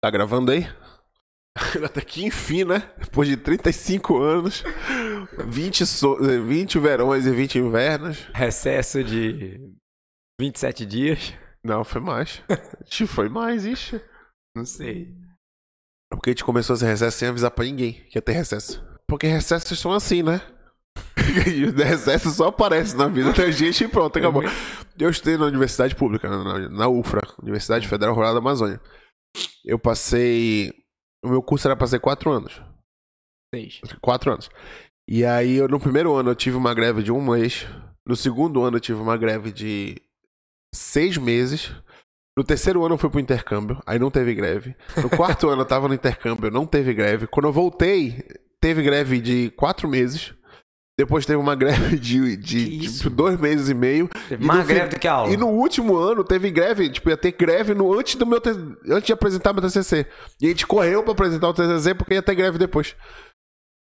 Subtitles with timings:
[0.00, 0.66] Tá gravando aí?
[1.84, 2.90] Até que enfim, né?
[2.98, 4.62] Depois de 35 anos,
[5.46, 8.28] 20, so 20 verões e 20 invernos.
[8.32, 9.60] Recesso de
[10.40, 11.34] 27 dias.
[11.64, 12.42] Não, foi mais.
[13.08, 14.00] Foi mais, ixi.
[14.56, 15.14] Não sei.
[16.12, 18.82] É porque a gente começou esse recesso sem avisar pra ninguém que ia ter recesso.
[19.06, 20.40] Porque recessos são assim, né?
[21.76, 24.42] recesso só aparece na vida da gente e pronto, acabou.
[24.98, 28.80] Eu estudei na universidade pública, na, na UFRA, Universidade Federal Rural da Amazônia.
[29.64, 30.72] Eu passei.
[31.24, 32.60] O meu curso era pra ser quatro anos.
[33.54, 33.80] Seis.
[34.00, 34.50] Quatro anos.
[35.08, 37.66] E aí, eu, no primeiro ano, eu tive uma greve de um mês.
[38.06, 40.00] No segundo ano, eu tive uma greve de
[40.74, 41.72] seis meses.
[42.36, 43.82] No terceiro ano, eu fui pro intercâmbio.
[43.86, 44.76] Aí não teve greve.
[45.02, 47.26] No quarto ano, eu tava no intercâmbio, não teve greve.
[47.26, 48.22] Quando eu voltei,
[48.60, 50.34] teve greve de quatro meses.
[50.98, 54.08] Depois teve uma greve de, de tipo, dois meses e meio.
[54.28, 55.32] Teve mais greve fim, do que aula.
[55.32, 58.40] E no último ano teve greve, tipo, ia ter greve no, antes, do meu,
[58.90, 60.04] antes de apresentar meu TCC.
[60.40, 62.96] E a gente correu pra apresentar o TCC porque ia ter greve depois.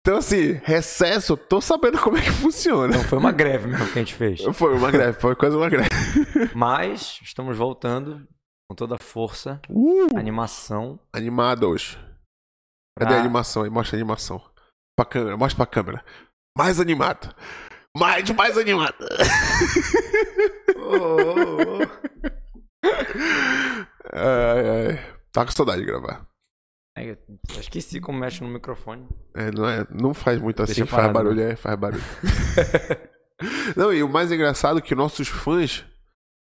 [0.07, 2.95] Então, assim, recesso, tô sabendo como é que funciona.
[2.97, 4.41] Não foi uma greve mesmo que a gente fez.
[4.55, 5.89] Foi uma greve, foi quase uma greve.
[6.55, 8.27] Mas estamos voltando
[8.71, 9.61] com toda a força.
[9.69, 10.09] Uh!
[10.17, 10.99] Animação.
[11.13, 11.99] Animados.
[12.99, 13.71] Cadê Pra- a animação aí?
[13.71, 14.41] Mostra a animação.
[14.97, 16.05] Pra câmera, mostra pra câmera.
[16.59, 17.33] Mais animado.
[17.97, 18.97] Mais, mais animado.
[24.13, 25.15] ai, ai.
[25.31, 26.27] Tá com saudade de gravar.
[26.97, 29.09] É, eu esqueci como mexe no microfone.
[29.37, 32.03] É, não, é, não faz muito assim, faz parado, barulho, é, faz barulho.
[33.77, 35.85] não, e o mais engraçado é que nossos fãs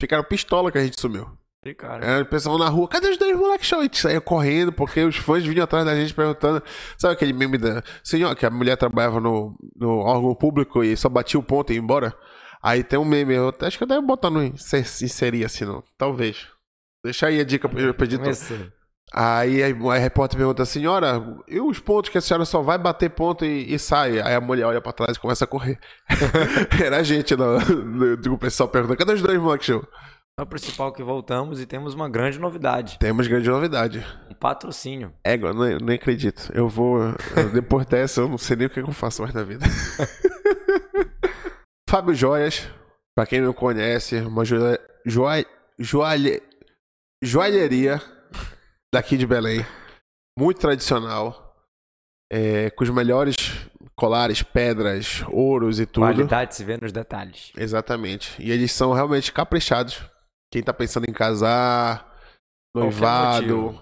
[0.02, 1.32] ficaram pistola que a gente sumiu.
[1.78, 3.80] Cara, Era o pessoal na rua, cadê os dois moleques show?
[3.80, 6.62] A gente saía correndo, porque os fãs vinham atrás da gente perguntando.
[6.98, 7.82] Sabe aquele meme da.
[8.04, 11.76] Senhor, que a mulher trabalhava no, no órgão público e só batia o ponto e
[11.76, 12.14] ia embora?
[12.62, 15.84] Aí tem um meme, eu acho que eu devo botar no inser- inserir assim, não.
[15.98, 16.48] Talvez.
[17.04, 18.20] Deixa aí a dica pro editor.
[18.24, 18.58] começou.
[19.14, 23.10] Aí a, a repórter pergunta, senhora, e os pontos que a senhora só vai bater
[23.12, 24.20] ponto e, e sai?
[24.20, 25.78] Aí a mulher olha pra trás e começa a correr.
[26.84, 27.58] Era a gente, no,
[28.34, 29.86] o pessoal perguntando, cadê os dois moleques show?
[30.40, 32.98] É o principal que voltamos e temos uma grande novidade.
[32.98, 34.04] Temos grande novidade.
[34.32, 35.14] Um patrocínio.
[35.24, 36.52] Égua, eu nem, nem acredito.
[36.56, 37.00] Eu vou.
[37.54, 39.64] Depois dessa, eu não sei nem o que eu faço mais na vida.
[41.88, 42.68] Fábio Joias,
[43.16, 45.46] pra quem não conhece, uma joia, joia,
[45.78, 46.42] joalhe-
[47.24, 48.02] joalheria
[48.92, 49.64] daqui de Belém.
[50.38, 51.56] Muito tradicional.
[52.32, 53.36] é, com os melhores
[53.96, 56.06] colares, pedras, ouros e tudo.
[56.08, 57.52] Qualidade se vê nos detalhes.
[57.56, 58.42] Exatamente.
[58.42, 60.02] E eles são realmente caprichados.
[60.54, 62.14] Quem tá pensando em casar,
[62.76, 63.76] noivado,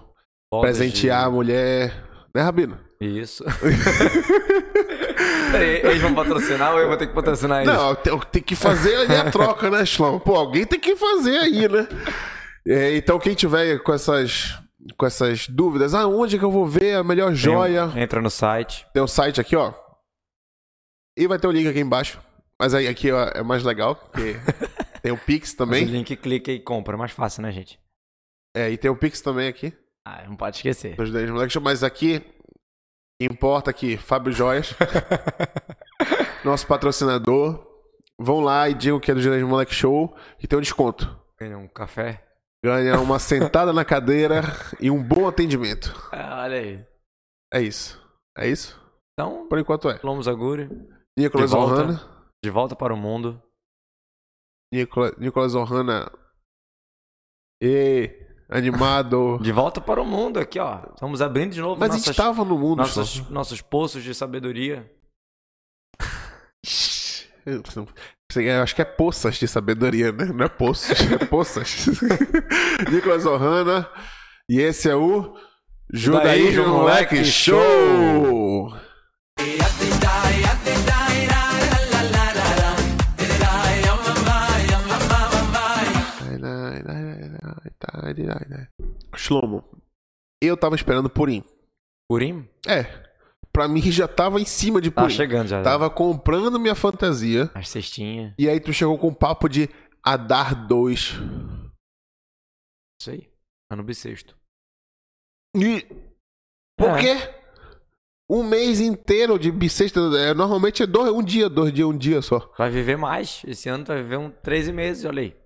[0.62, 2.02] presentear a mulher.
[2.34, 2.78] Né, Rabino?
[2.98, 3.44] Isso.
[5.52, 7.74] Peraí, eles vão patrocinar ou eu vou ter que patrocinar eles?
[7.74, 10.18] Não, tem, que fazer ali a troca, né, Shlom?
[10.18, 11.86] Pô, alguém tem que fazer aí, né?
[12.66, 14.58] É, então, quem tiver com essas,
[14.96, 17.92] com essas dúvidas, ah, onde que eu vou ver a melhor Tem um- joia?
[17.96, 18.86] Entra no site.
[18.94, 19.74] Tem o site aqui, ó.
[21.18, 22.18] E vai ter o link aqui embaixo.
[22.58, 24.36] Mas aí aqui ó, é mais legal, porque
[25.02, 25.84] tem o Pix O também.
[25.84, 26.94] link clica e compra.
[26.94, 27.78] É mais fácil, né, gente?
[28.56, 29.72] É, e tem o Pix também aqui.
[30.06, 30.96] Ah, não pode esquecer.
[30.96, 31.56] Dos 10 moleques.
[31.56, 32.22] Mas aqui,
[33.20, 34.74] importa aqui, Fábio Joias,
[36.44, 37.70] nosso patrocinador.
[38.20, 41.18] Vão lá e digam que é do Gerente Moleque Show e tem um desconto.
[41.40, 42.24] Ganha um café.
[42.64, 44.42] Ganha uma sentada na cadeira
[44.80, 45.92] e um bom atendimento.
[46.12, 46.86] Ah, olha aí.
[47.52, 48.00] É isso.
[48.36, 48.80] É isso?
[49.14, 49.98] Então, Por enquanto é.
[50.04, 50.68] Lomos Aguri,
[51.18, 51.52] Nicolas.
[51.52, 52.00] Ohana.
[52.44, 53.42] de volta para o mundo.
[54.72, 56.10] Nicola, Nicolas Ohana.
[57.62, 58.10] E
[58.48, 59.38] animado.
[59.44, 60.80] De volta para o mundo aqui, ó.
[60.94, 62.78] Estamos abrindo de novo Mas a nossas, gente tava no mundo.
[62.78, 64.90] nossos, nossos poços de sabedoria.
[66.64, 67.84] só.
[68.40, 70.24] Eu acho que é poças de sabedoria, né?
[70.24, 71.86] Não é poços, é poças.
[72.90, 73.86] Nicolas Ohana.
[74.48, 75.36] E esse é o
[75.92, 78.72] Judaísmo Moleque Show!
[89.16, 89.64] Shlomo,
[90.42, 91.44] eu tava esperando Purim.
[92.08, 92.48] Purim?
[92.66, 92.82] É,
[93.52, 95.14] pra mim já tava em cima de Tá Purim.
[95.14, 95.62] chegando já.
[95.62, 97.50] Tava comprando minha fantasia.
[97.54, 98.34] As cestinhas.
[98.38, 99.68] E aí tu chegou com um papo de
[100.02, 101.14] Adar 2.
[103.00, 103.28] Isso aí.
[103.70, 104.36] Ano bissexto.
[105.56, 105.86] E.
[106.78, 107.00] Por É.
[107.00, 107.34] quê?
[108.30, 110.00] Um mês inteiro de bissexta.
[110.18, 112.50] É, normalmente é dois, um dia, dois dias, um dia só.
[112.56, 113.42] Vai viver mais.
[113.46, 115.36] Esse ano tu vai viver um 13 meses, olha aí.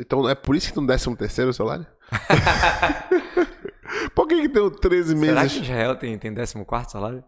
[0.00, 1.86] Então é por isso que desce um terceiro salário?
[4.14, 5.56] por que, que deu 13 Será que meses?
[5.62, 7.24] Israel tem, tem 14 salário?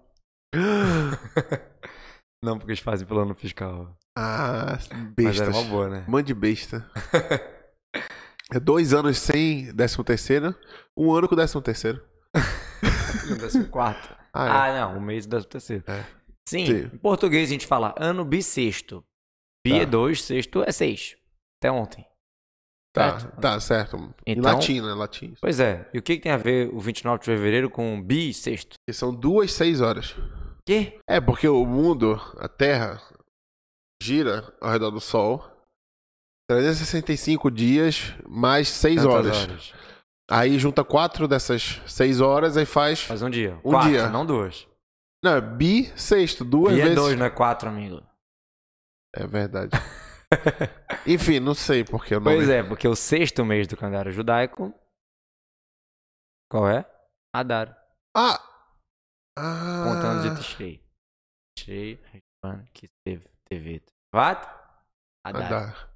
[2.44, 3.96] Não, porque eles fazem pelo ano fiscal.
[4.16, 4.78] Ah,
[5.18, 6.04] Mas era uma boa, né?
[6.08, 6.88] Mande besta.
[8.52, 10.54] É dois anos sem décimo terceiro,
[10.96, 12.04] um ano com décimo terceiro.
[13.30, 14.14] O décimo quarto.
[14.34, 14.50] Ah, é.
[14.50, 15.82] Ah, não, o mês do décimo terceiro.
[15.86, 16.04] É.
[16.46, 16.90] Sim, Sim.
[16.92, 19.02] em português a gente fala ano bissexto.
[19.66, 19.76] Bi Tá.
[19.78, 21.16] é dois, sexto é seis.
[21.58, 22.04] Até ontem.
[22.94, 23.40] Tá, certo?
[23.40, 23.96] tá, certo.
[24.24, 24.94] em Então- latim, né?
[24.94, 25.34] Latim.
[25.40, 25.90] Pois é.
[25.92, 28.76] E o que, que tem a ver o 29 de fevereiro com bissexto?
[28.86, 30.14] Que são duas, seis horas.
[30.64, 30.98] Quê?
[31.08, 33.02] É, porque o mundo, a Terra,
[34.00, 35.44] gira ao redor do Sol
[36.48, 39.72] 365 dias mais 6 Tantas horas.
[40.30, 43.00] Aí junta quatro dessas 6 horas e faz.
[43.00, 43.56] Faz um dia.
[43.64, 44.08] Um Quatro, dia.
[44.08, 44.66] não duas.
[45.22, 46.96] Não, é bissexto, duas Bi é vezes.
[46.96, 48.02] dois, não é quatro, amigo.
[49.16, 49.70] É verdade.
[51.06, 52.36] Enfim, não sei porque o nome.
[52.36, 54.72] Pois é, porque o sexto mês do calendário judaico.
[56.50, 56.88] Qual é?
[57.34, 57.76] Adar.
[58.16, 58.38] Ah!
[59.38, 59.84] Ah!
[59.84, 60.82] Contando de Tishrei.
[61.58, 63.84] Tishrei, Rishvan, Kislev, Tevet.
[64.14, 64.46] Vat?
[65.26, 65.46] Adar.
[65.46, 65.94] Adar.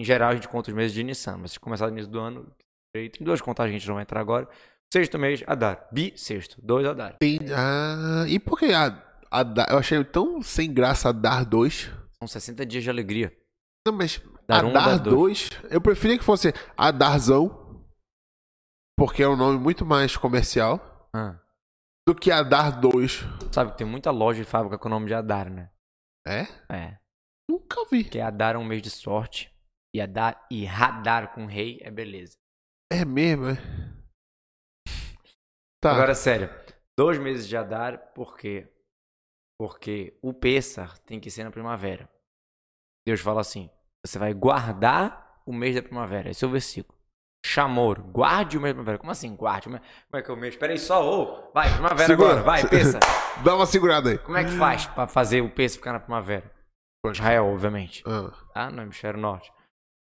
[0.00, 2.20] Em geral, a gente conta os meses de Nissan, mas se começar no início do
[2.20, 2.52] ano,
[2.92, 4.48] tem duas contagens que a gente não vai entrar agora.
[4.92, 5.88] Sexto mês, Adar.
[5.90, 6.60] Bi, sexto.
[6.62, 7.16] Dois Adar.
[7.18, 7.38] Tem...
[7.54, 8.66] Ah, e por que
[9.30, 9.70] Adar?
[9.70, 11.90] Eu achei tão sem graça Adar 2.
[12.22, 13.36] São 60 dias de alegria.
[13.86, 15.48] Não, mas Dar um, Adar dar dois.
[15.50, 17.84] 2, eu preferia que fosse Adarzão,
[18.98, 21.38] porque é um nome muito mais comercial, Ah,
[22.08, 23.20] do que Adar 2.
[23.52, 25.70] sabe que tem muita loja de fábrica com o nome de Adar, né?
[26.26, 26.42] É?
[26.72, 26.98] É.
[27.50, 28.04] Nunca vi.
[28.04, 29.52] Porque Adar é um mês de sorte.
[29.94, 32.36] E, Adar, e Radar com rei é beleza.
[32.92, 33.54] É mesmo, é?
[35.80, 35.92] Tá.
[35.92, 36.48] Agora, sério.
[36.98, 38.68] Dois meses de Adar, por quê?
[39.58, 42.08] Porque o Pessar tem que ser na primavera.
[43.06, 43.70] Deus fala assim:
[44.04, 46.30] você vai guardar o mês da primavera.
[46.30, 46.96] Esse é o versículo.
[47.44, 48.98] Chamor, guarde o mês da primavera.
[48.98, 49.68] Como assim, guarde?
[49.68, 50.54] o mês- Como é que é o mês?
[50.54, 51.52] Espera aí só, ô!
[51.52, 52.28] vai, primavera Segura.
[52.30, 53.00] agora, vai, Pessar.
[53.44, 54.18] Dá uma segurada aí.
[54.18, 56.50] Como é que faz pra fazer o Pessar ficar na primavera?
[57.06, 58.02] Israel, obviamente.
[58.04, 58.70] Ah, tá?
[58.70, 59.52] No hemisfério norte.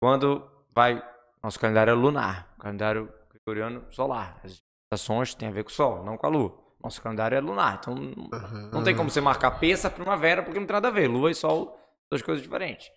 [0.02, 1.04] Quando vai.
[1.44, 2.52] Nosso calendário é lunar.
[2.60, 4.42] Calendário gregoriano solar.
[4.44, 4.60] As
[4.92, 6.58] estações têm a ver com o sol, não com a lua.
[6.84, 7.78] Nosso calendário é lunar.
[7.80, 8.70] Então não- aham.
[8.72, 11.08] não tem como você marcar peça primavera, porque não tem nada a ver.
[11.08, 11.78] Lua e sol,
[12.12, 12.90] duas coisas diferentes.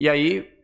[0.00, 0.54] E aí,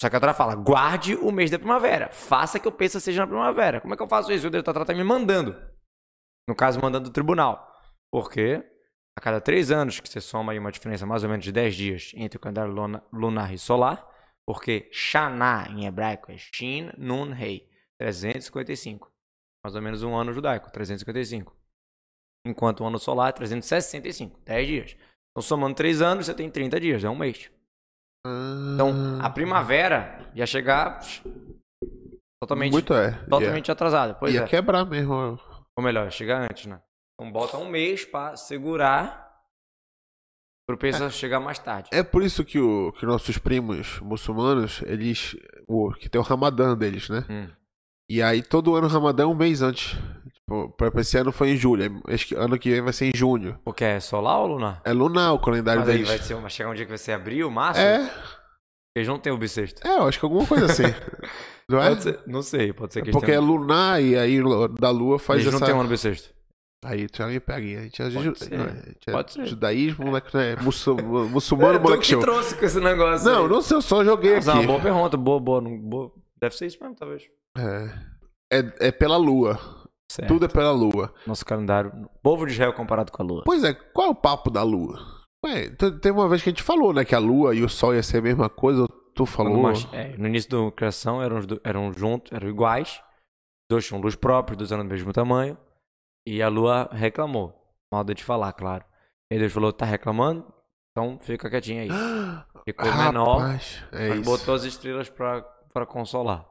[0.00, 2.10] só que a Torá fala: guarde o mês da primavera.
[2.12, 3.80] Faça que o peça seja na primavera.
[3.80, 4.46] Como é que eu faço isso?
[4.46, 5.56] O Deus Torá tá me mandando.
[6.48, 7.66] No caso, mandando do tribunal.
[8.12, 8.62] Porque
[9.16, 11.74] a cada três anos, que você soma aí uma diferença mais ou menos de 10
[11.74, 14.06] dias entre o calendário luna- lunar e solar,
[14.46, 17.68] porque Shana em hebraico é Shin Nun Rei,
[17.98, 19.10] 355.
[19.64, 21.56] Mais ou menos um ano judaico, 355.
[22.44, 24.96] Enquanto o ano solar é 365, 10 dias.
[25.30, 27.50] Então, somando 3 anos, você tem 30 dias, é um mês.
[28.74, 31.00] Então, a primavera ia chegar
[32.40, 33.12] totalmente, Muito é.
[33.28, 34.14] totalmente atrasada.
[34.14, 34.48] Pois ia, ia é.
[34.48, 35.38] quebrar mesmo.
[35.76, 36.80] Ou melhor, chegar antes, né?
[37.14, 39.22] Então, bota um mês pra segurar
[40.66, 41.90] pro peso chegar mais tarde.
[41.92, 45.36] É por isso que, o, que nossos primos muçulmanos, eles.
[45.66, 47.24] O, que tem o Ramadã deles, né?
[47.28, 47.48] Hum.
[48.08, 49.96] E aí todo ano o Ramadã é um mês antes.
[50.76, 52.02] Pra esse ano foi em julho.
[52.08, 53.58] Acho que ano que vem vai ser em junho.
[53.64, 54.80] Porque é solar ou lunar?
[54.84, 57.12] É lunar o calendário Mas aí vai, ser, vai chegar um dia que vai ser
[57.12, 57.80] abril, março?
[57.80, 58.10] É,
[58.96, 59.86] Eles não têm o bissexto.
[59.86, 60.82] é, eu acho que alguma coisa assim.
[61.68, 61.88] Não é?
[61.90, 64.40] Pode ser, não sei, pode ser que eles Porque é lunar e aí
[64.78, 65.60] da lua faz Eles essa.
[65.60, 66.28] não têm um ano bissexto.
[66.84, 67.60] Aí tu já me pega.
[67.64, 67.76] aí.
[67.76, 68.34] A gente é, Pode ju...
[68.34, 69.46] ser, não, a gente é pode ser.
[69.46, 70.56] judaísmo, moleque, né?
[70.60, 70.96] Muçul...
[71.30, 72.20] Muçulmano, É, moleque que show.
[72.20, 73.48] trouxe com esse negócio Não, aí.
[73.48, 74.58] não sei, eu só joguei Mas aqui.
[74.58, 76.12] é uma boa pergunta, boa, boa, não- boa.
[76.42, 77.22] Deve ser isso mesmo, talvez.
[77.56, 78.58] É.
[78.58, 78.88] é.
[78.88, 79.58] É pela lua.
[80.12, 80.28] Certo.
[80.28, 81.12] Tudo é pela lua.
[81.26, 82.08] Nosso calendário.
[82.22, 83.42] Povo de Israel comparado com a Lua.
[83.46, 84.98] Pois é, qual é o papo da lua?
[85.44, 87.04] Ué, te- teve uma vez que a gente falou, né?
[87.04, 88.86] Que a lua e o sol ia ser a mesma coisa.
[89.14, 89.54] Tu falou.
[89.54, 93.02] Uma- é, no início da criação eram, eram juntos, eram iguais.
[93.70, 95.56] Dois tinham luz própria, dois eram do mesmo tamanho.
[96.28, 97.54] E a Lua reclamou.
[97.92, 98.84] Mal de falar, claro.
[99.32, 100.44] E Deus falou: tá reclamando?
[100.90, 101.88] Então fica quietinho aí.
[102.68, 104.30] Ficou menor, Rapaz, é mas isso.
[104.30, 105.40] botou as estrelas pra,
[105.72, 106.46] pra consolar.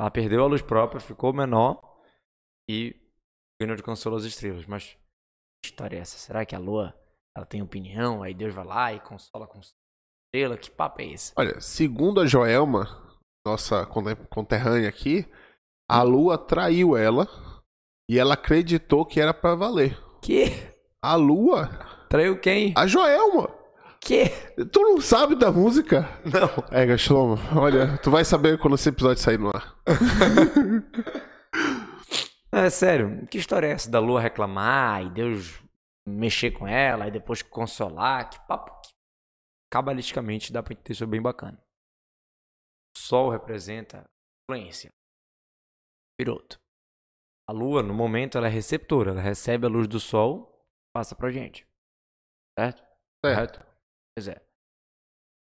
[0.00, 1.80] Ela perdeu a luz própria, ficou menor
[2.68, 2.94] e
[3.60, 4.66] ganhou de consolo as estrelas.
[4.66, 4.96] Mas
[5.62, 6.18] que história é essa?
[6.18, 6.94] Será que a Lua
[7.36, 8.22] ela tem opinião?
[8.22, 10.56] Aí Deus vai lá e consola com estrela?
[10.56, 11.32] Que papo é esse?
[11.36, 12.86] Olha, segundo a Joelma,
[13.46, 15.26] nossa conte- conterrânea aqui,
[15.90, 17.26] a lua traiu ela
[18.10, 19.98] e ela acreditou que era pra valer.
[20.22, 20.46] Que?
[21.02, 21.68] A lua?
[22.10, 22.74] Traiu quem?
[22.76, 23.56] A Joelma!
[24.00, 24.28] Que?
[24.72, 26.08] Tu não sabe da música?
[26.24, 26.64] Não.
[26.70, 29.76] É, Gastlomo, olha, tu vai saber quando esse episódio sair no ar.
[32.52, 35.62] É sério, que história é essa da lua reclamar e Deus
[36.06, 38.30] mexer com ela e depois consolar?
[38.30, 38.80] Que papo.
[38.82, 38.90] que
[39.70, 41.62] Cabalisticamente dá pra entender isso é bem bacana.
[42.96, 44.08] O sol representa
[44.42, 44.90] influência.
[46.18, 46.58] Piroto.
[47.48, 50.58] A lua, no momento, ela é receptora, ela recebe a luz do sol
[50.94, 51.66] passa pra gente.
[52.58, 52.82] Certo?
[53.24, 53.66] Certo.
[54.16, 54.42] Pois é.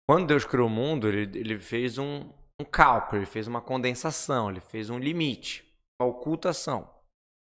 [0.07, 4.49] Quando Deus criou o mundo, ele, ele fez um, um cálculo, ele fez uma condensação,
[4.49, 5.68] ele fez um limite,
[6.05, 6.93] ocultação.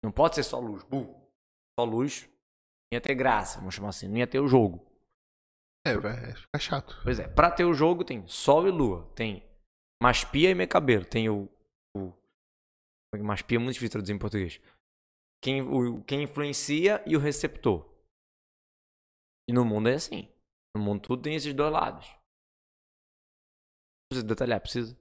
[0.04, 0.84] Não pode ser só luz.
[1.78, 2.28] Só luz
[2.92, 4.84] não ia ter graça, vamos chamar assim, não ia ter o jogo.
[5.86, 7.00] É, vai ficar chato.
[7.02, 9.42] Pois é, pra ter o jogo tem Sol e Lua, tem
[10.02, 11.48] Maspia e Mecabelo, tem o.
[11.96, 12.12] o
[13.18, 14.60] Maspia é muito difícil traduzir em português.
[15.42, 17.90] Quem, o, quem influencia e o receptor.
[19.48, 20.28] E no mundo é assim.
[20.76, 22.06] No mundo tudo tem esses dois lados.
[24.08, 24.96] Precisa detalhar, precisa.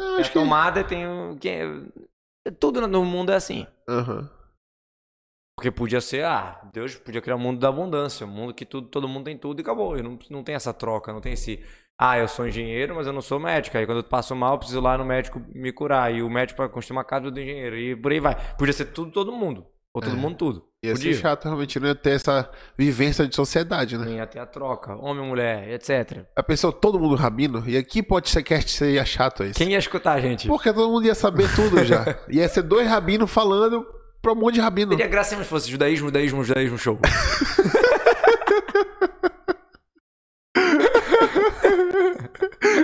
[0.00, 0.38] Não, acho a que...
[0.38, 1.38] tomada, tem o.
[1.38, 1.60] Quem,
[2.50, 3.66] tudo no mundo é assim.
[3.88, 4.30] Aham.
[5.56, 8.88] Porque podia ser, ah, Deus podia criar um mundo da abundância, um mundo que tudo,
[8.88, 9.96] todo mundo tem tudo e acabou.
[9.96, 11.62] E não, não tem essa troca, não tem esse,
[11.98, 13.76] ah, eu sou engenheiro, mas eu não sou médico.
[13.76, 16.12] Aí quando eu passo mal, eu preciso ir lá no médico me curar.
[16.12, 17.76] E o médico para construir uma casa do engenheiro.
[17.76, 18.34] E por aí vai.
[18.56, 19.66] Podia ser tudo, todo mundo.
[19.94, 20.18] Ou todo É.
[20.18, 20.64] mundo, tudo.
[20.84, 21.12] Ia Podia.
[21.14, 21.78] ser chato, realmente.
[21.78, 24.06] Não ia ter essa vivência de sociedade, né?
[24.06, 26.24] Tem até a troca, homem, mulher, etc.
[26.34, 29.54] A pessoa, todo mundo rabino, e aqui pode ser que seria chato isso.
[29.58, 30.48] Quem ia escutar a gente?
[30.48, 32.04] Porque todo mundo ia saber tudo já.
[32.28, 33.86] Ia ser dois rabinos falando
[34.22, 34.90] pra um monte de rabino.
[34.92, 36.98] Teria graça se fosse judaísmo, judaísmo, judaísmo, show.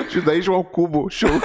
[0.09, 1.31] Judaísmo ao cubo, show.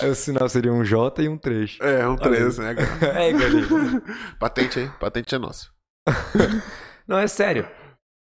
[0.00, 1.78] Aí o sinal seria um J e um 3.
[1.80, 3.18] É, um 13, né, cara?
[3.20, 4.02] É, igualzinho.
[4.38, 5.68] Patente aí, patente é nossa.
[7.06, 7.68] Não, é sério.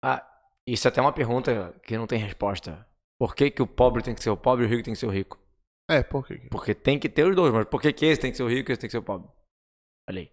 [0.04, 0.24] Ah,
[0.66, 2.86] isso é até uma pergunta que não tem resposta.
[3.18, 5.00] Por que, que o pobre tem que ser o pobre e o rico tem que
[5.00, 5.38] ser o rico?
[5.90, 6.48] É, por quê?
[6.50, 8.48] Porque tem que ter os dois, mas por que, que esse tem que ser o
[8.48, 9.28] rico e esse tem que ser o pobre?
[10.08, 10.30] Olha aí.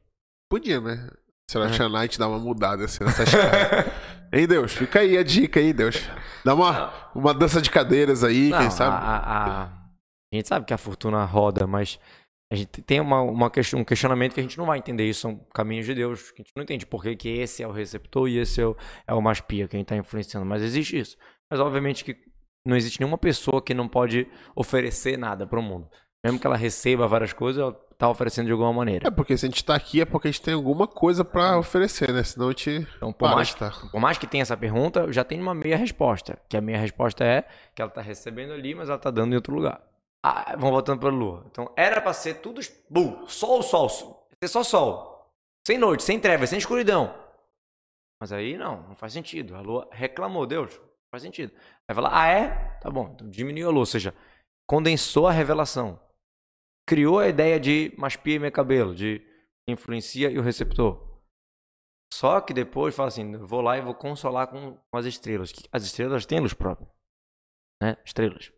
[0.50, 1.10] Podia, né?
[1.50, 3.52] Se ela achar Night dar uma mudada assim nessa escala.
[4.34, 4.72] hein, Deus?
[4.74, 6.10] Fica aí a dica aí, Deus.
[6.46, 8.96] Dá uma, uma dança de cadeiras aí, Não, quem sabe?
[8.96, 9.81] A, a- a-
[10.32, 12.00] a gente sabe que a fortuna roda, mas
[12.52, 15.06] a gente tem uma, uma um questionamento que a gente não vai entender.
[15.10, 17.68] Isso são caminhos de Deus, que a gente não entende por que, que esse é
[17.68, 18.76] o receptor e esse é o,
[19.08, 20.46] é o mais pia, quem está influenciando.
[20.46, 21.18] Mas existe isso.
[21.50, 22.18] Mas obviamente que
[22.66, 25.90] não existe nenhuma pessoa que não pode oferecer nada para o mundo.
[26.24, 29.08] Mesmo que ela receba várias coisas, ela está oferecendo de alguma maneira.
[29.08, 31.58] É, porque se a gente tá aqui é porque a gente tem alguma coisa pra
[31.58, 32.24] oferecer, né?
[32.24, 33.72] Senão a gente Então, por para mais, estar.
[33.90, 36.38] por mais que tenha essa pergunta, já tem uma meia resposta.
[36.48, 39.36] Que a meia resposta é que ela está recebendo ali, mas ela está dando em
[39.36, 39.82] outro lugar.
[40.24, 41.44] Ah, vamos voltando para a Lua.
[41.48, 42.62] Então, era para ser tudo.
[42.90, 44.28] Bum, sol, sol.
[44.44, 45.32] Ser só sol.
[45.66, 47.14] Sem noite, sem trevas, sem escuridão.
[48.22, 49.56] Mas aí não, não faz sentido.
[49.56, 50.78] A Lua reclamou, Deus.
[50.78, 51.52] Não faz sentido.
[51.88, 52.78] Aí fala, ah, é?
[52.80, 53.12] Tá bom.
[53.14, 54.16] Então diminuiu a Lua, ou seja,
[54.70, 56.00] condensou a revelação.
[56.88, 59.26] Criou a ideia de maspia meu cabelo, de
[59.68, 61.10] influencia e o receptor.
[62.14, 65.54] Só que depois fala assim, vou lá e vou consolar com, com as estrelas.
[65.72, 66.88] As estrelas têm luz própria.
[67.82, 67.98] Né?
[68.06, 68.52] Estrelas.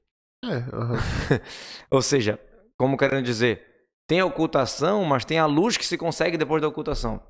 [0.44, 0.98] É, aham.
[1.90, 2.40] Ou seja,
[2.78, 6.68] como querendo dizer, tem a ocultação, mas tem a luz que se consegue depois da
[6.68, 7.26] ocultação.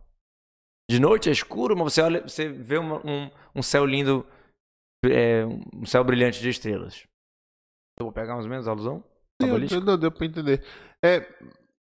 [0.89, 4.25] De noite é escuro, mas você olha, você vê uma- um, um céu lindo,
[5.05, 7.03] é, um céu brilhante de estrelas.
[7.99, 9.03] Eu vou pegar mais ou menos a alusão?
[9.39, 9.97] Deu, Cabalística?
[9.97, 10.65] deu, pra entender.
[11.03, 11.25] É,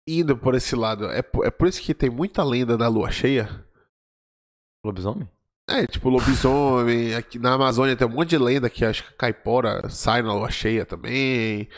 [0.08, 3.12] indo por esse lado, é, por- é por isso que tem muita lenda da lua
[3.12, 3.48] cheia.
[4.86, 5.30] Lobisomem?
[5.70, 9.88] É, tipo lobisomem, aqui na Amazônia tem um monte de lenda que acho que caipora
[9.90, 11.70] sai na lua cheia também.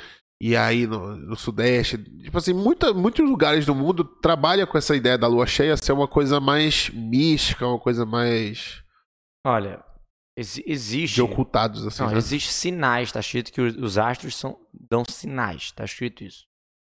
[0.41, 4.95] E aí no, no Sudeste, tipo assim, muita, muitos lugares do mundo trabalham com essa
[4.95, 8.83] ideia da lua cheia ser uma coisa mais mística, uma coisa mais
[9.45, 9.83] Olha,
[10.35, 11.15] exi- existe.
[11.15, 12.01] de ocultados, assim.
[12.01, 12.17] Não, né?
[12.17, 16.45] existe sinais, tá escrito que os, os astros são, dão sinais, tá escrito isso.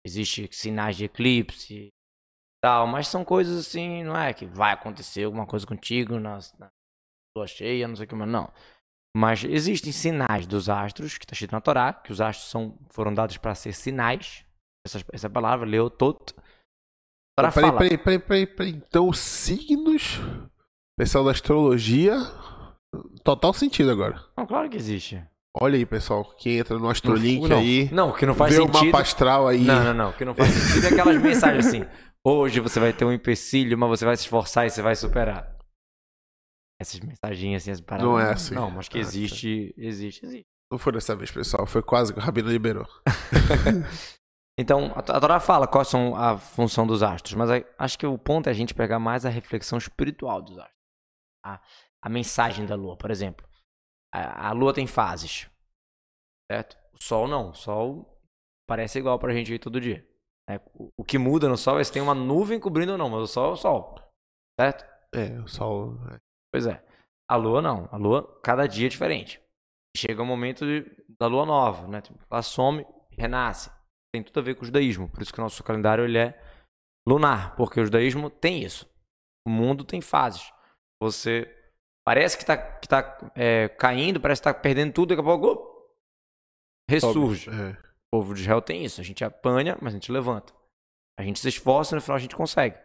[0.07, 1.89] Existe sinais de eclipse
[2.63, 6.71] tal, mas são coisas assim, não é que vai acontecer alguma coisa contigo na, na
[7.37, 8.51] lua cheia, não sei o que, mas não.
[9.17, 13.13] Mas existem sinais dos astros, que tá escrito na Torá, que os astros são, foram
[13.13, 14.45] dados para ser sinais.
[14.87, 16.35] Essa, essa palavra, leotot.
[17.39, 18.71] A Torá Então, peraí, peraí, peraí, peraí, peraí.
[18.73, 20.21] Então, signos,
[20.99, 22.17] pessoal da astrologia,
[23.23, 24.21] total sentido agora.
[24.37, 25.23] Não, claro que existe.
[25.57, 28.61] Olha aí, pessoal, que entra no Astrolink não, aí, Não, o que não faz vê
[28.61, 28.87] o sentido.
[28.87, 29.63] mapa astral aí.
[29.63, 30.11] Não, não, não.
[30.11, 31.85] O que não faz sentido é aquelas mensagens assim.
[32.27, 35.54] Hoje você vai ter um empecilho, mas você vai se esforçar e você vai superar.
[36.81, 38.07] Essas mensagens assim, as paradas.
[38.11, 38.55] Não é assim.
[38.55, 40.47] Não, mas que Ah, existe, existe, existe.
[40.71, 41.67] Não foi dessa vez, pessoal.
[41.67, 42.87] Foi quase que o Rabino liberou.
[44.57, 48.47] Então, a Torá fala quais são a função dos astros, mas acho que o ponto
[48.47, 50.79] é a gente pegar mais a reflexão espiritual dos astros.
[51.45, 51.61] A,
[52.01, 53.45] a mensagem da lua, por exemplo.
[54.15, 55.51] A, a lua tem fases,
[56.49, 56.77] certo?
[56.93, 57.51] O sol não.
[57.51, 58.23] O sol
[58.69, 60.07] parece igual pra gente aí todo dia.
[60.49, 60.61] né?
[60.73, 63.23] O, o que muda no sol é se tem uma nuvem cobrindo ou não, mas
[63.23, 63.95] o sol é o sol,
[64.61, 64.85] certo?
[65.13, 65.99] É, o sol.
[66.55, 66.81] Pois é.
[67.29, 67.89] A lua não.
[67.91, 69.41] A lua, cada dia é diferente.
[69.97, 70.85] Chega o momento de-
[71.19, 72.01] da lua nova, né?
[72.01, 73.71] Tipo, Ela some e renasce.
[74.15, 75.09] Tem tudo a ver com o judaísmo.
[75.11, 76.41] Por isso que o nosso calendário ele é
[77.09, 77.57] lunar.
[77.57, 78.89] Porque o judaísmo tem isso.
[79.45, 80.53] O mundo tem fases.
[81.03, 81.51] Você
[82.07, 85.91] Parece que tá, que tá é, caindo, parece que tá perdendo tudo, daqui a pouco
[86.89, 87.49] ressurge.
[87.49, 87.71] É.
[88.13, 89.01] O povo de Israel tem isso.
[89.01, 90.53] A gente apanha, mas a gente levanta.
[91.19, 92.79] A gente se esforça e no final a gente consegue.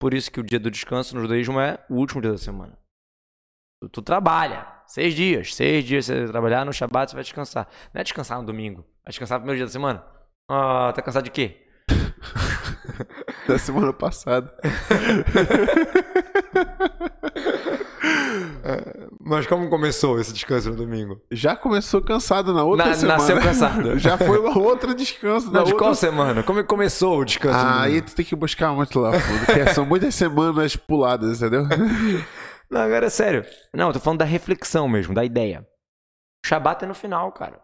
[0.00, 2.76] Por isso que o dia do descanso no judaísmo é o último dia da semana.
[3.84, 4.66] Tu, tu trabalha.
[4.86, 5.54] Seis dias.
[5.54, 7.66] Seis dias você vai trabalhar, no Shabat você vai descansar.
[7.92, 8.80] Não é descansar no domingo.
[9.04, 10.04] Vai descansar no primeiro dia da semana.
[10.48, 11.56] Ah, tá cansado de quê?
[13.48, 14.50] Da semana passada.
[19.20, 21.20] Mas como começou esse descanso no domingo?
[21.30, 23.18] Já começou cansado na outra Na- semana.
[23.18, 23.98] nasceu cansado.
[24.00, 26.42] Já foi uma outra descanso na Não, de outra qual semana?
[26.42, 29.46] Como é que começou o descanso Ah, aí tu tem que buscar muito lá fundo,
[29.46, 31.66] porque são muitas semanas puladas, entendeu?
[32.74, 33.46] Não, agora é sério.
[33.72, 35.64] Não, eu tô falando da reflexão mesmo, da ideia.
[36.44, 37.62] O Shabat é no final, cara.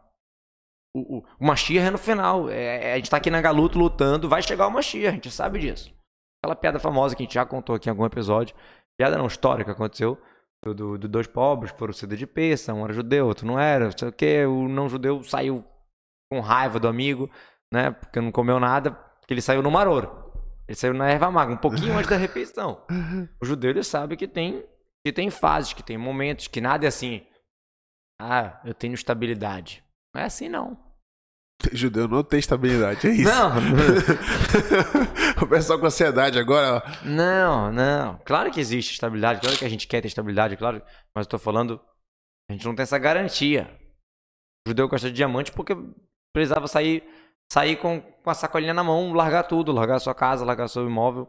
[0.94, 2.48] O, o, o Mashiach é no final.
[2.48, 5.58] É, a gente tá aqui na Galuto lutando, vai chegar o Mashiach, a gente sabe
[5.58, 5.92] disso.
[6.40, 8.54] Aquela piada famosa que a gente já contou aqui em algum episódio.
[8.96, 10.16] Piada não, história que aconteceu.
[10.64, 13.58] Do, do, do dois pobres que foram ceder de peça, um era judeu, outro não
[13.58, 14.44] era, não sei o que.
[14.44, 15.64] O não judeu saiu
[16.30, 17.28] com raiva do amigo,
[17.72, 17.90] né?
[17.90, 20.30] Porque não comeu nada, porque ele saiu no maroro.
[20.68, 22.86] Ele saiu na erva magra, um pouquinho antes da refeição.
[23.42, 24.64] O judeu ele sabe que tem
[25.04, 27.26] que tem fases, que tem momentos, que nada é assim.
[28.20, 29.82] Ah, eu tenho estabilidade.
[30.14, 30.78] Não é assim não.
[31.72, 33.30] Judeu não tem estabilidade, é isso.
[33.30, 33.52] Não,
[35.42, 37.06] o pessoal com ansiedade agora, ó.
[37.06, 38.18] não, não.
[38.24, 40.82] Claro que existe estabilidade, claro que a gente quer ter estabilidade, claro.
[41.14, 41.78] Mas eu tô falando,
[42.48, 43.70] a gente não tem essa garantia.
[44.66, 45.76] O judeu gosta de diamante porque
[46.32, 47.04] precisava sair,
[47.52, 50.86] sair com, com a sacolinha na mão, largar tudo, largar a sua casa, largar seu
[50.86, 51.28] imóvel.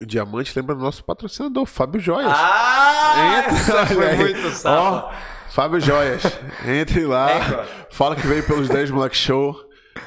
[0.00, 2.30] O diamante lembra do nosso patrocinador, Fábio Joias.
[2.32, 4.80] Ah, Entra, essa foi muito safa.
[4.80, 5.12] Ó,
[5.50, 6.22] Fábio Joias.
[6.66, 7.28] Entre lá.
[7.58, 9.56] É, fala que veio pelos 10 Moleque Show.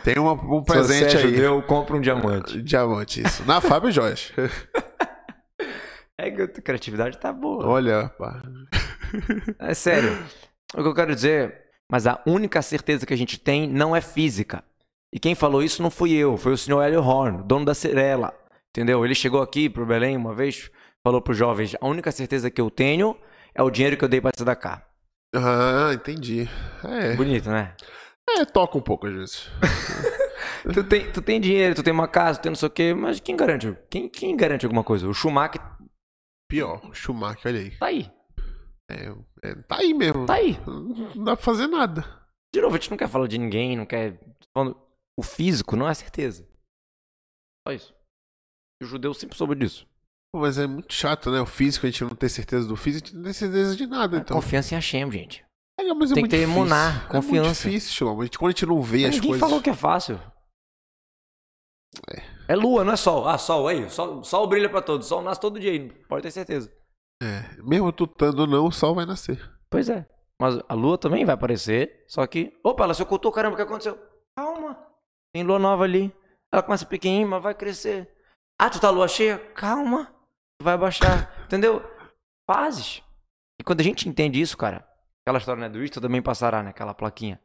[0.04, 1.24] Tem uma- um Se presente é aí.
[1.30, 2.62] judeu, compra um diamante.
[2.62, 3.44] Diamante, isso.
[3.46, 4.32] Na Fábio Joias.
[6.18, 7.66] É que a criatividade tá boa.
[7.66, 8.44] Olha, pá.
[9.58, 10.16] É sério.
[10.76, 14.02] O que eu quero dizer, mas a única certeza que a gente tem não é
[14.02, 14.64] física.
[15.12, 18.36] E quem falou isso não fui eu, foi o senhor Hélio Horn, dono da Cirela.
[18.72, 19.04] Entendeu?
[19.04, 20.72] Ele chegou aqui pro Belém uma vez,
[21.04, 23.18] falou pros jovens: a única certeza que eu tenho
[23.54, 24.86] é o dinheiro que eu dei pra Tzedakah.
[25.36, 26.50] Ah, entendi.
[26.84, 27.16] É.
[27.16, 27.76] Bonito, né?
[28.30, 29.50] É, toca um pouco às vezes.
[30.74, 32.94] Tu tem, tu tem dinheiro, tu tem uma casa, tu tem não sei o quê,
[32.94, 33.76] mas quem garante?
[33.90, 35.08] Quem, quem garante alguma coisa?
[35.08, 35.60] O Schumacher
[36.48, 37.72] Pior, o Schumacher, olha aí.
[37.78, 38.12] tá aí.
[38.90, 40.26] É, é, tá aí mesmo.
[40.26, 40.60] Tá aí.
[40.68, 42.04] Não dá pra fazer nada.
[42.54, 44.20] De novo, a gente não quer falar de ninguém, não quer.
[45.18, 46.48] O físico não é certeza.
[47.66, 47.96] Só isso.
[48.82, 49.86] O judeu sempre soube disso.
[50.36, 51.40] Mas é muito chato, né?
[51.42, 53.86] O físico, a gente não tem certeza do físico, a gente não tem certeza de
[53.86, 54.36] nada, então.
[54.36, 55.46] Confiança em Hashem, gente.
[55.80, 56.52] É, mas é tem muito que ter difícil.
[56.62, 57.70] imunar, É muito confiança.
[57.70, 58.22] difícil, Shilom.
[58.22, 59.40] A gente- Quando a gente não vê as Ninguém coisas.
[59.48, 60.20] falou que é fácil.
[62.48, 63.28] É lua, não é sol.
[63.28, 63.90] Ah, sol aí.
[63.90, 65.08] Sol, sol brilha pra todos.
[65.08, 65.90] Sol nasce todo dia aí.
[66.08, 66.72] Pode ter certeza.
[67.22, 69.40] É, mesmo tu estando ou não, o sol vai nascer.
[69.70, 70.08] Pois é.
[70.42, 72.04] Mas a lua também vai aparecer.
[72.08, 72.52] Só que.
[72.64, 73.32] Opa, ela se ocultou.
[73.32, 73.98] Caramba, o que aconteceu?
[74.38, 74.78] Calma.
[75.34, 76.14] Tem lua nova ali.
[76.52, 78.10] Ela começa pequenininha, mas vai crescer.
[78.64, 79.40] Ah, tu tá lua cheia?
[79.56, 80.14] Calma.
[80.62, 81.34] Vai baixar.
[81.46, 81.82] Entendeu?
[82.48, 83.02] Fases.
[83.60, 84.88] E quando a gente entende isso, cara,
[85.24, 86.70] aquela história né, do isto também passará, né?
[86.70, 87.42] Aquela plaquinha.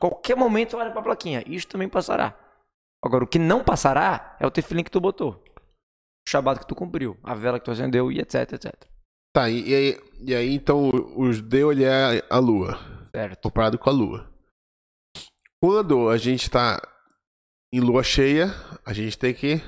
[0.00, 1.44] Qualquer momento olha pra plaquinha.
[1.46, 2.36] Isto também passará.
[3.00, 5.40] Agora, o que não passará é o tefilim que tu botou.
[6.26, 7.16] O shabat que tu cumpriu.
[7.22, 8.74] A vela que tu acendeu e etc, etc.
[9.32, 12.76] Tá, e, e aí, e aí, então o judeu ele é a lua,
[13.14, 13.42] Certo.
[13.42, 14.28] comparado com a lua.
[15.62, 16.82] Quando a gente tá
[17.72, 18.52] em lua cheia,
[18.84, 19.62] a gente tem que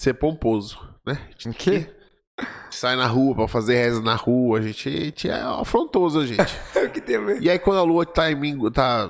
[0.00, 1.14] ser pomposo, né?
[1.14, 1.94] A gente O quê?
[2.70, 6.26] sai na rua pra fazer reza na rua, a gente, a gente é afrontoso, a
[6.26, 6.38] gente.
[6.86, 7.42] o que tem ver?
[7.42, 9.08] E aí quando a lua tá em mingo, tá,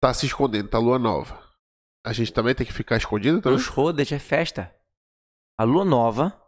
[0.00, 1.42] tá se escondendo, tá lua nova,
[2.06, 3.58] a gente também tem que ficar escondido também?
[3.58, 4.74] Rosh Chodesh é festa.
[5.58, 6.40] A lua nova,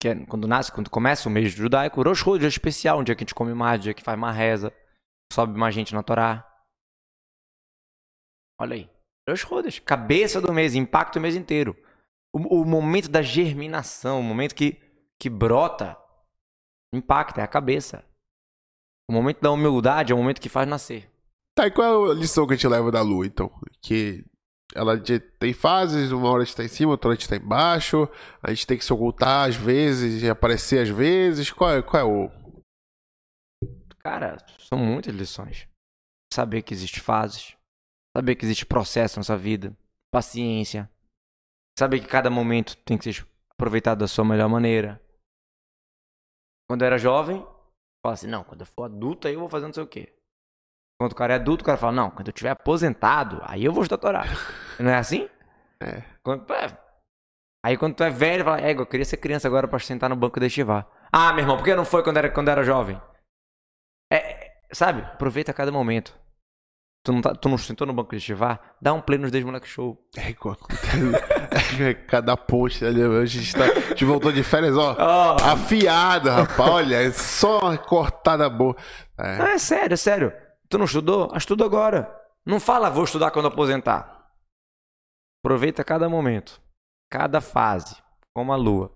[0.00, 3.14] que é quando nasce, quando começa o mês judaico, Rosh Chodesh é especial, um dia
[3.14, 4.72] que a gente come mais, um dia que faz mais reza,
[5.32, 6.46] sobe mais gente na Torá.
[8.58, 8.90] Olha aí.
[9.28, 11.76] Rosh Chodesh, cabeça do mês, impacta o mês inteiro.
[12.32, 14.80] O, o momento da germinação, o momento que,
[15.18, 15.96] que brota,
[16.94, 18.04] impacta, é a cabeça.
[19.10, 21.10] O momento da humildade é o momento que faz nascer.
[21.56, 23.50] Tá, e qual é a lição que a gente leva da lua, então?
[23.82, 24.24] Que
[24.74, 24.96] ela
[25.38, 28.08] tem fases, uma hora a gente tá em cima, outra hora a gente tá embaixo,
[28.42, 31.50] a gente tem que se ocultar às vezes e aparecer às vezes.
[31.50, 32.30] Qual é, qual é o.
[33.98, 35.68] Cara, são muitas lições.
[36.32, 37.56] Saber que existe fases,
[38.16, 39.76] saber que existe processo nessa vida,
[40.12, 40.88] paciência,
[41.80, 45.00] saber que cada momento tem que ser aproveitado da sua melhor maneira.
[46.68, 47.44] Quando eu era jovem,
[48.04, 50.14] fala assim, não, quando eu for adulto aí eu vou fazer não sei o quê.
[51.00, 53.72] Quando o cara é adulto, o cara fala, não, quando eu tiver aposentado, aí eu
[53.72, 54.24] vou estudar Torá.
[54.78, 55.28] Não é assim?
[55.82, 56.02] É.
[56.22, 56.78] Quando, é.
[57.64, 60.16] Aí quando tu é velho, fala, é, eu queria ser criança agora pra sentar no
[60.16, 60.86] banco da estivar.
[61.10, 63.00] Ah, meu irmão, por que não foi quando era, quando era jovem?
[64.72, 65.02] sabe?
[65.02, 66.16] Aproveita cada momento.
[67.02, 68.76] Tu não, tá, tu não sentou no banco de estivar?
[68.80, 69.98] Dá um play nos 10 moleque show.
[70.16, 70.56] É, igual-
[72.06, 74.92] Cada ponte ali, a gente, tá, a gente voltou de férias, ó.
[74.98, 75.42] Oh.
[75.42, 76.70] Afiada, rapaz.
[76.70, 78.76] Olha, é só uma cortada boa.
[79.18, 79.38] É.
[79.38, 80.32] Não, é sério, é sério.
[80.68, 81.30] Tu não estudou?
[81.32, 82.14] Ah, Estuda agora.
[82.44, 84.28] Não fala, vou estudar quando aposentar.
[85.44, 86.60] Aproveita cada momento.
[87.10, 87.96] Cada fase.
[88.34, 88.94] Como a lua.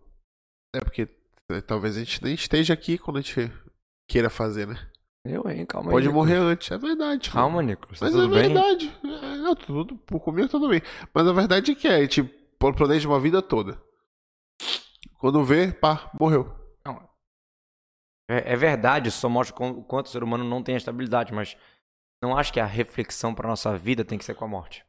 [0.74, 1.08] É porque
[1.50, 3.50] é, talvez a gente nem esteja aqui quando a gente
[4.08, 4.76] queira fazer, né?
[5.24, 5.64] Eu, hein?
[5.64, 6.12] Calma Pode aí.
[6.12, 7.30] morrer antes, é verdade.
[7.30, 7.98] Calma, Nicolas.
[7.98, 8.52] Tá Mas tudo é bem?
[8.52, 8.98] verdade.
[9.02, 10.82] É, não, tudo, por comigo tudo bem.
[11.14, 12.22] Mas a verdade é que é, a gente
[12.58, 13.80] planeja uma vida toda.
[15.18, 16.64] Quando vê, pá, morreu.
[18.28, 21.56] É, é verdade, isso só mostra o quanto o ser humano não tem estabilidade, mas
[22.22, 24.84] não acho que a reflexão para nossa vida tem que ser com a morte.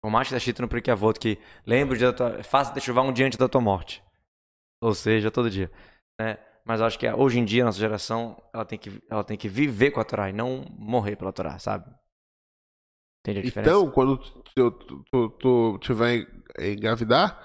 [0.00, 3.12] Por mais que está escrito no Priquiavoto que lembre da tua, faça de chuvar um
[3.12, 4.02] dia antes da tua morte.
[4.80, 5.70] Ou seja, todo dia.
[6.20, 6.38] Né?
[6.68, 9.38] Mas eu acho que hoje em dia, a nossa geração, ela tem que, ela tem
[9.38, 11.86] que viver com a Torá e não morrer pela Torá, sabe?
[13.24, 13.70] Entende a diferença?
[13.70, 14.70] Então, quando tu, tu,
[15.10, 16.26] tu, tu tiver
[16.60, 17.40] engravidar,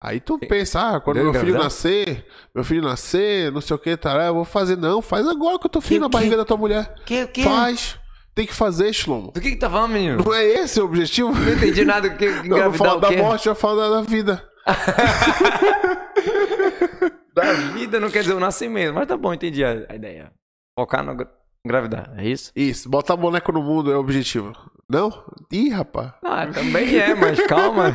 [0.00, 1.64] aí tu pensa, ah, quando meu filho engravidar?
[1.64, 4.76] nascer, meu filho nascer, não sei o que, tá, eu vou fazer.
[4.76, 6.94] Não, faz agora que eu tô Que- filho na que- barriga da tua mulher.
[7.04, 7.42] que, que?
[7.42, 7.98] Faz.
[8.32, 9.32] Tem que fazer, Shlomo.
[9.32, 10.22] Do que que tá falando, menino?
[10.24, 11.32] Não é esse o objetivo?
[11.34, 12.10] Não entendi nada.
[12.10, 14.48] Que, Eu não engravidar falo o da morte, eu falo da, da vida.
[17.40, 18.94] Da vida não quer dizer o nascimento.
[18.94, 20.32] Mas tá bom, entendi a, a ideia.
[20.78, 21.30] Focar no gra-
[21.64, 22.52] engravidar, é isso?
[22.54, 24.52] Isso, botar boneco no mundo é o objetivo.
[24.90, 25.10] Não?
[25.52, 26.12] Ih, rapaz.
[26.24, 27.88] Ah, também é, mas calma.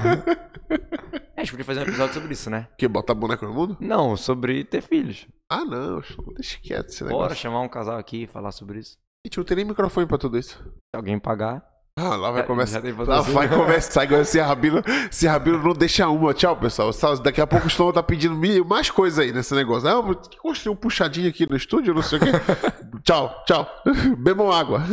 [1.36, 2.68] É, a gente podia fazer um episódio sobre isso, né?
[2.78, 3.78] Que botar boneco no mundo?
[3.80, 5.28] Não, sobre ter filhos.
[5.50, 6.02] Ah, não,
[6.36, 7.36] deixa quieto esse Bora negócio.
[7.38, 8.96] chamar um casal aqui e falar sobre isso.
[9.26, 10.58] Gente, não tem nem microfone pra tudo isso.
[10.64, 11.64] Se alguém pagar.
[11.98, 14.02] Ah, lá vai já tem Lá vai conversar.
[14.02, 16.34] Agora esse Rabino, esse Rabino não deixa uma.
[16.34, 16.90] Tchau, pessoal.
[17.22, 19.88] Daqui a pouco o Slow tá pedindo mil- mais coisa aí nesse negócio.
[19.88, 22.32] Ah, eu construí um puxadinho aqui no estúdio, não sei o quê.
[23.04, 23.70] tchau, tchau.
[24.18, 24.82] Bebam água.